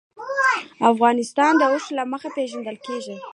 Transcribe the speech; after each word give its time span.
افغانستان 0.91 1.51
د 1.57 1.61
اوښ 1.71 1.85
له 1.97 2.03
مخې 2.11 2.29
پېژندل 2.37 2.77
کېږي. 2.85 3.15